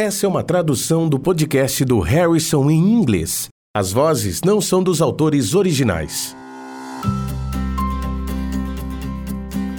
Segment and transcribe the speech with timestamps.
[0.00, 3.50] Essa é uma tradução do podcast do Harrison em inglês.
[3.76, 6.34] As vozes não são dos autores originais.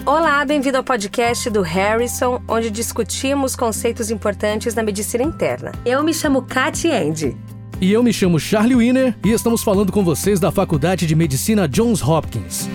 [0.06, 5.72] Olá, bem-vindo ao podcast do Harrison, onde discutimos conceitos importantes na medicina interna.
[5.84, 7.36] Eu me chamo Katy Andy.
[7.82, 11.68] E eu me chamo Charlie Wiener e estamos falando com vocês da Faculdade de Medicina
[11.68, 12.70] Johns Hopkins.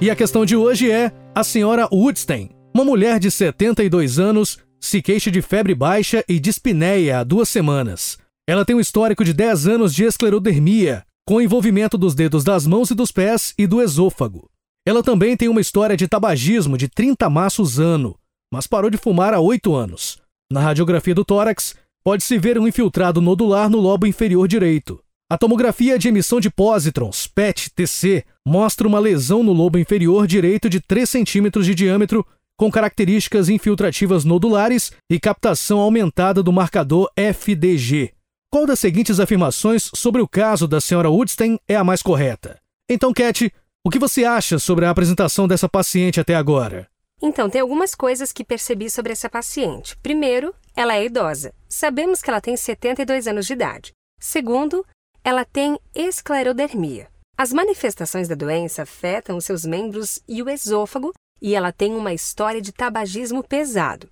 [0.00, 5.02] E a questão de hoje é a senhora Woodstein, uma mulher de 72 anos, se
[5.02, 8.18] queixa de febre baixa e dispneia há duas semanas.
[8.46, 12.90] Ela tem um histórico de 10 anos de esclerodermia, com envolvimento dos dedos das mãos
[12.90, 14.48] e dos pés e do esôfago.
[14.86, 18.16] Ela também tem uma história de tabagismo de 30 maços ano,
[18.50, 20.18] mas parou de fumar há 8 anos.
[20.50, 24.98] Na radiografia do tórax, pode-se ver um infiltrado nodular no lobo inferior direito.
[25.30, 30.80] A tomografia de emissão de pósitrons, PET-TC, mostra uma lesão no lobo inferior direito de
[30.80, 32.26] 3 centímetros de diâmetro,
[32.58, 38.12] com características infiltrativas nodulares e captação aumentada do marcador FDG.
[38.50, 42.58] Qual das seguintes afirmações sobre o caso da senhora Woodstein é a mais correta?
[42.90, 43.52] Então, Cat,
[43.86, 46.88] o que você acha sobre a apresentação dessa paciente até agora?
[47.22, 49.96] Então, tem algumas coisas que percebi sobre essa paciente.
[49.98, 51.52] Primeiro, ela é idosa.
[51.68, 53.92] Sabemos que ela tem 72 anos de idade.
[54.18, 54.84] Segundo,
[55.22, 57.08] ela tem esclerodermia.
[57.36, 62.12] As manifestações da doença afetam os seus membros e o esôfago, e ela tem uma
[62.12, 64.10] história de tabagismo pesado.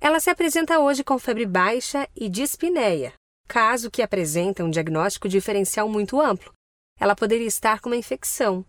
[0.00, 3.12] Ela se apresenta hoje com febre baixa e dispneia,
[3.46, 6.52] caso que apresenta um diagnóstico diferencial muito amplo.
[6.98, 8.64] Ela poderia estar com uma infecção,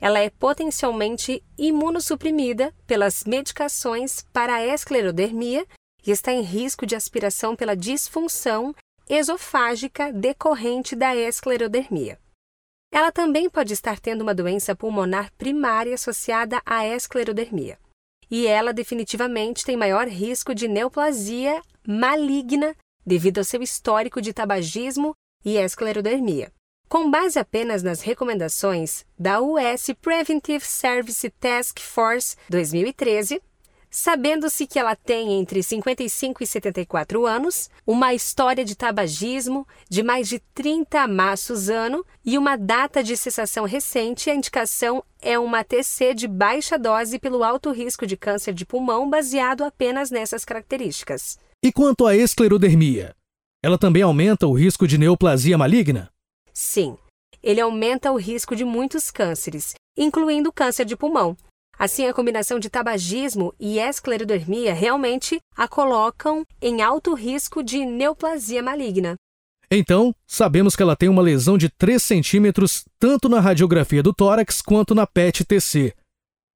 [0.00, 5.66] ela é potencialmente imunossuprimida pelas medicações para a esclerodermia
[6.06, 8.74] e está em risco de aspiração pela disfunção
[9.08, 12.18] esofágica decorrente da esclerodermia.
[12.96, 17.78] Ela também pode estar tendo uma doença pulmonar primária associada à esclerodermia.
[18.30, 22.74] E ela definitivamente tem maior risco de neoplasia maligna
[23.04, 26.50] devido ao seu histórico de tabagismo e esclerodermia.
[26.88, 33.42] Com base apenas nas recomendações da US Preventive Service Task Force 2013,
[33.96, 40.28] sabendo-se que ela tem entre 55 e 74 anos, uma história de tabagismo de mais
[40.28, 46.12] de 30 maços ano e uma data de cessação recente, a indicação é uma TC
[46.12, 51.38] de baixa dose pelo alto risco de câncer de pulmão baseado apenas nessas características.
[51.64, 53.16] E quanto à esclerodermia?
[53.64, 56.10] Ela também aumenta o risco de neoplasia maligna?
[56.52, 56.98] Sim,
[57.42, 61.34] ele aumenta o risco de muitos cânceres, incluindo o câncer de pulmão.
[61.78, 68.62] Assim, a combinação de tabagismo e esclerodermia realmente a colocam em alto risco de neoplasia
[68.62, 69.14] maligna.
[69.70, 74.62] Então, sabemos que ela tem uma lesão de 3 centímetros tanto na radiografia do tórax
[74.62, 75.92] quanto na PET-TC.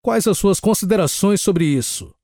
[0.03, 2.15] Quais as suas considerações sobre isso?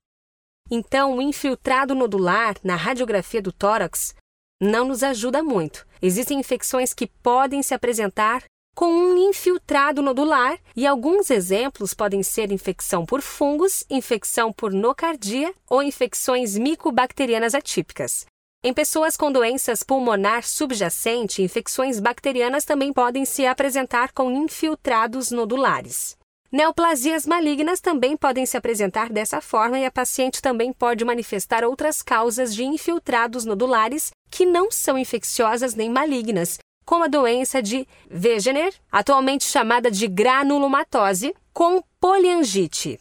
[0.70, 4.14] Então, o infiltrado nodular na radiografia do tórax
[4.60, 5.86] não nos ajuda muito.
[6.00, 8.44] Existem infecções que podem se apresentar
[8.76, 15.53] com um infiltrado nodular e alguns exemplos podem ser infecção por fungos, infecção por nocardia
[15.69, 18.26] ou infecções micobacterianas atípicas.
[18.62, 26.14] Em pessoas com doenças pulmonar subjacente, infecções bacterianas também podem se apresentar com infiltrados nodulares.
[26.53, 32.03] Neoplasias malignas também podem se apresentar dessa forma e a paciente também pode manifestar outras
[32.03, 38.72] causas de infiltrados nodulares que não são infecciosas nem malignas, como a doença de Wegener,
[38.91, 43.00] atualmente chamada de granulomatose, com poliangite.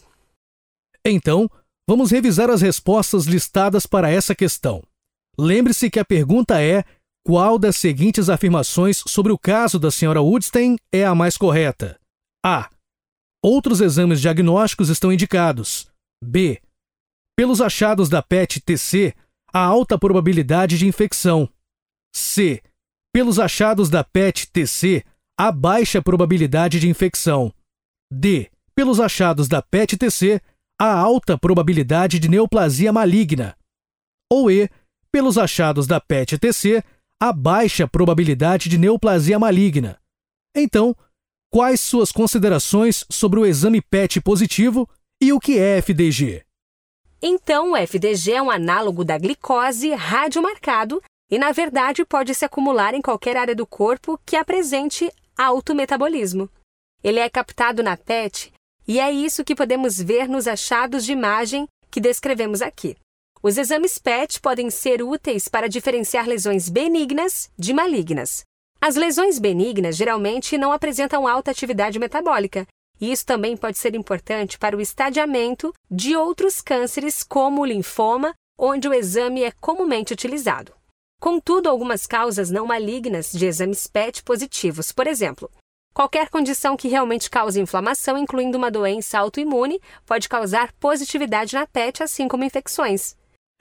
[1.05, 1.47] Então,
[1.87, 4.83] vamos revisar as respostas listadas para essa questão.
[5.37, 6.83] Lembre-se que a pergunta é:
[7.23, 11.99] qual das seguintes afirmações sobre o caso da senhora Woodstein é a mais correta?
[12.43, 12.69] A.
[13.43, 15.87] Outros exames diagnósticos estão indicados.
[16.23, 16.59] B.
[17.35, 19.13] Pelos achados da PET-TC,
[19.53, 21.47] há alta probabilidade de infecção.
[22.15, 22.63] C.
[23.15, 25.01] Pelos achados da PET-TC,
[25.39, 27.49] há baixa probabilidade de infecção.
[28.11, 28.51] D.
[28.75, 30.41] Pelos achados da PET-TC,
[30.77, 33.55] há alta probabilidade de neoplasia maligna.
[34.29, 34.69] Ou E.
[35.13, 36.83] Pelos achados da PET-TC,
[37.17, 39.97] há baixa probabilidade de neoplasia maligna.
[40.53, 40.93] Então,
[41.49, 44.89] quais suas considerações sobre o exame PET positivo
[45.23, 46.43] e o que é FDG?
[47.21, 52.93] Então, o FDG é um análogo da glicose radiomarcado e, na verdade, pode se acumular
[52.93, 56.49] em qualquer área do corpo que apresente alto metabolismo.
[57.03, 58.51] Ele é captado na PET
[58.87, 62.95] e é isso que podemos ver nos achados de imagem que descrevemos aqui.
[63.41, 68.43] Os exames PET podem ser úteis para diferenciar lesões benignas de malignas.
[68.81, 72.67] As lesões benignas geralmente não apresentam alta atividade metabólica,
[72.99, 78.33] e isso também pode ser importante para o estadiamento de outros cânceres, como o linfoma
[78.57, 80.73] onde o exame é comumente utilizado.
[81.19, 85.49] Contudo, algumas causas não malignas de exames PET positivos, por exemplo,
[85.93, 92.03] qualquer condição que realmente cause inflamação, incluindo uma doença autoimune, pode causar positividade na PET,
[92.03, 93.15] assim como infecções.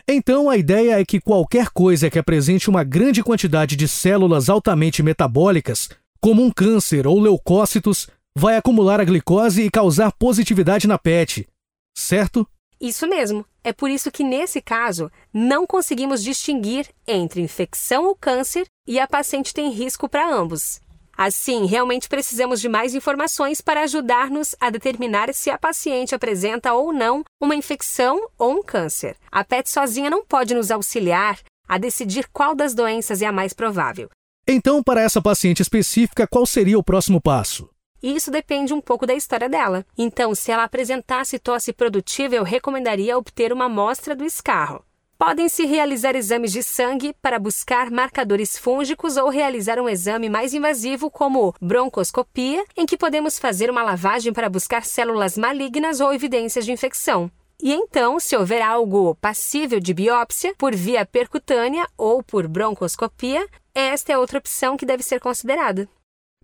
[0.07, 5.03] Então, a ideia é que qualquer coisa que apresente uma grande quantidade de células altamente
[5.03, 5.89] metabólicas,
[6.21, 11.49] como um câncer ou leucócitos, vai acumular a glicose e causar positividade na PET,
[11.97, 12.47] certo?
[12.85, 13.47] Isso mesmo.
[13.65, 19.09] É por isso que, nesse caso, não conseguimos distinguir entre infecção ou câncer e a
[19.09, 20.83] paciente tem risco para ambos.
[21.17, 26.93] Assim, realmente precisamos de mais informações para ajudar-nos a determinar se a paciente apresenta ou
[26.93, 29.17] não uma infecção ou um câncer.
[29.33, 33.55] A PET sozinha não pode nos auxiliar a decidir qual das doenças é a mais
[33.55, 34.11] provável.
[34.47, 37.67] Então, para essa paciente específica, qual seria o próximo passo?
[38.05, 39.87] Isso depende um pouco da história dela.
[39.97, 44.85] Então, se ela apresentasse tosse produtiva, eu recomendaria obter uma amostra do escarro.
[45.19, 51.11] Podem-se realizar exames de sangue para buscar marcadores fúngicos ou realizar um exame mais invasivo,
[51.11, 56.73] como broncoscopia, em que podemos fazer uma lavagem para buscar células malignas ou evidências de
[56.73, 57.31] infecção.
[57.59, 64.13] E então, se houver algo passível de biópsia por via percutânea ou por broncoscopia, esta
[64.13, 65.89] é outra opção que deve ser considerada.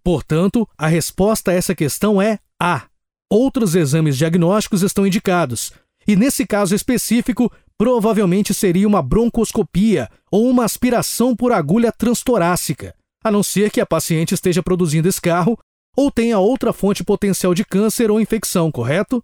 [0.02, 2.84] Portanto, a resposta a essa questão é A.
[3.30, 5.72] Outros exames diagnósticos estão indicados,
[6.06, 12.94] e nesse caso específico, provavelmente seria uma broncoscopia ou uma aspiração por agulha transtorácica,
[13.24, 15.58] a não ser que a paciente esteja produzindo escarro
[15.96, 19.22] ou tenha outra fonte potencial de câncer ou infecção, correto?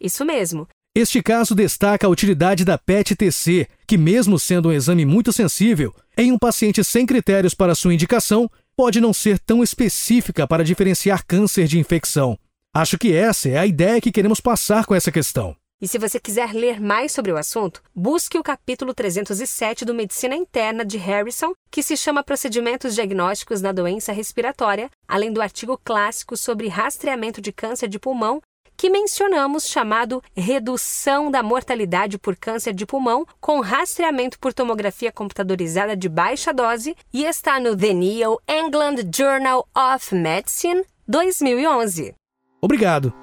[0.00, 0.68] Isso mesmo.
[0.94, 6.30] Este caso destaca a utilidade da PET-TC, que, mesmo sendo um exame muito sensível, em
[6.30, 11.66] um paciente sem critérios para sua indicação, pode não ser tão específica para diferenciar câncer
[11.66, 12.38] de infecção.
[12.74, 15.54] Acho que essa é a ideia que queremos passar com essa questão.
[15.82, 20.36] E se você quiser ler mais sobre o assunto, busque o capítulo 307 do Medicina
[20.36, 26.36] Interna de Harrison, que se chama Procedimentos Diagnósticos na Doença Respiratória, além do artigo clássico
[26.36, 28.40] sobre rastreamento de câncer de pulmão
[28.82, 35.96] que mencionamos, chamado Redução da Mortalidade por Câncer de Pulmão, com rastreamento por tomografia computadorizada
[35.96, 42.12] de baixa dose, e está no The New England Journal of Medicine 2011.
[42.60, 43.14] Obrigado.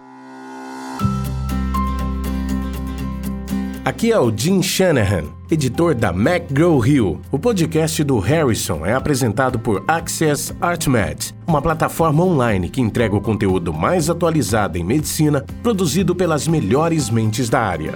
[3.84, 7.20] Aqui é o Jim Shanahan, editor da McGraw-Hill.
[7.32, 13.22] O podcast do Harrison é apresentado por Access ArtMed, uma plataforma online que entrega o
[13.22, 17.94] conteúdo mais atualizado em medicina, produzido pelas melhores mentes da área.